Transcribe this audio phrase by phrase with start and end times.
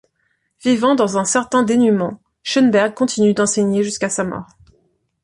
[0.63, 4.47] Vivant dans un certain dénuement, Schönberg continue d'enseigner jusqu'à sa mort.